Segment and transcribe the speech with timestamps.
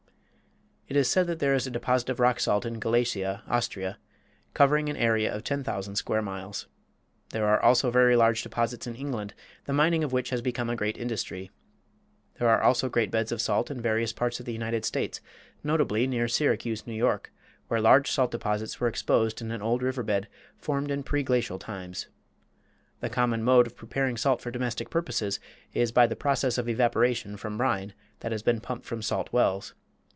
[0.87, 3.97] It is said that there is a deposit of rock salt in Galicia, Austria,
[4.53, 6.67] covering an area of 10,000 square miles.
[7.29, 9.33] There are also very large deposits in England,
[9.63, 11.49] the mining of which has become a great industry.
[12.37, 15.21] There are also great beds of salt in various parts of the United States,
[15.63, 17.01] notably near Syracuse, N.
[17.01, 17.19] Y.,
[17.69, 20.27] where large salt deposits were exposed in an old river bed
[20.57, 22.07] formed in preglacial times.
[22.99, 25.39] The common mode of preparing salt for domestic purposes
[25.73, 29.73] is by the process of evaporation from brine that has been pumped from salt wells.